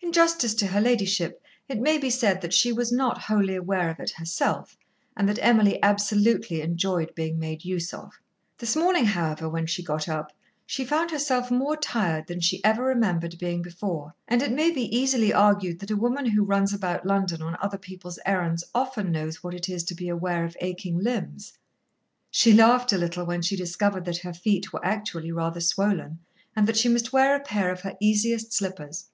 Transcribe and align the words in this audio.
In 0.00 0.12
justice 0.12 0.52
to 0.56 0.66
her 0.66 0.82
ladyship, 0.82 1.42
it 1.66 1.80
may 1.80 1.96
be 1.96 2.10
said 2.10 2.42
that 2.42 2.52
she 2.52 2.74
was 2.74 2.92
not 2.92 3.22
wholly 3.22 3.56
aware 3.56 3.88
of 3.88 3.98
it 3.98 4.10
herself, 4.10 4.76
and 5.16 5.26
that 5.28 5.38
Emily 5.40 5.82
absolutely 5.82 6.60
enjoyed 6.60 7.14
being 7.14 7.38
made 7.38 7.64
use 7.64 7.92
of. 7.94 8.12
This 8.58 8.76
morning, 8.76 9.06
however, 9.06 9.48
when 9.48 9.64
she 9.64 9.82
got 9.82 10.06
up, 10.06 10.30
she 10.66 10.84
found 10.84 11.10
herself 11.10 11.50
more 11.50 11.74
tired 11.74 12.26
than 12.26 12.38
she 12.40 12.62
ever 12.62 12.84
remembered 12.84 13.38
being 13.38 13.62
before, 13.62 14.14
and 14.28 14.42
it 14.42 14.52
may 14.52 14.70
be 14.70 14.94
easily 14.94 15.32
argued 15.32 15.78
that 15.80 15.90
a 15.90 15.96
woman 15.96 16.26
who 16.26 16.44
runs 16.44 16.74
about 16.74 17.06
London 17.06 17.40
on 17.40 17.56
other 17.62 17.78
people's 17.78 18.18
errands 18.26 18.62
often 18.74 19.10
knows 19.10 19.42
what 19.42 19.54
it 19.54 19.70
is 19.70 19.82
to 19.84 19.94
be 19.94 20.10
aware 20.10 20.44
of 20.44 20.54
aching 20.60 20.98
limbs. 20.98 21.54
She 22.30 22.52
laughed 22.52 22.92
a 22.92 22.98
little 22.98 23.24
when 23.24 23.40
she 23.40 23.56
discovered 23.56 24.04
that 24.04 24.18
her 24.18 24.34
feet 24.34 24.70
were 24.70 24.84
actually 24.84 25.32
rather 25.32 25.60
swollen, 25.60 26.18
and 26.54 26.66
that 26.68 26.76
she 26.76 26.90
must 26.90 27.14
wear 27.14 27.34
a 27.34 27.40
pair 27.40 27.72
of 27.72 27.80
her 27.80 27.96
easiest 28.00 28.52
slippers. 28.52 29.06